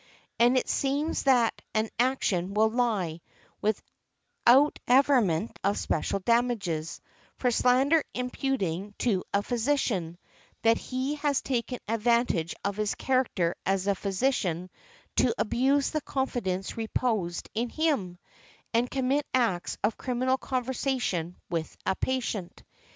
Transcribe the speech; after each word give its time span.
And 0.39 0.57
it 0.57 0.67
seems 0.67 1.25
that 1.25 1.53
an 1.75 1.87
action 1.99 2.55
will 2.55 2.71
lie, 2.71 3.21
without 3.61 4.79
averment 4.87 5.59
of 5.63 5.77
special 5.77 6.17
damages, 6.17 6.99
for 7.37 7.51
slander 7.51 8.03
imputing 8.15 8.95
to 8.97 9.23
a 9.31 9.43
physician, 9.43 10.17
that 10.63 10.79
he 10.79 11.17
has 11.17 11.43
taken 11.43 11.77
advantage 11.87 12.55
of 12.65 12.77
his 12.77 12.95
character 12.95 13.53
as 13.63 13.85
a 13.85 13.93
physician 13.93 14.71
to 15.17 15.35
abuse 15.37 15.91
the 15.91 16.01
confidence 16.01 16.77
reposed 16.77 17.47
in 17.53 17.69
him, 17.69 18.17
and 18.73 18.89
commit 18.89 19.27
acts 19.35 19.77
of 19.83 19.97
criminal 19.97 20.39
conversation 20.39 21.35
with 21.51 21.77
a 21.85 21.95
patient. 21.95 22.63